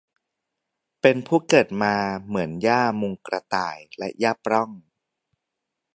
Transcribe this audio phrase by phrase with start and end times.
[1.01, 1.95] เป็นผู้เกิดมา
[2.27, 4.71] เหมือนหญ้ามุงกระต่ายและหญ้าปล้อง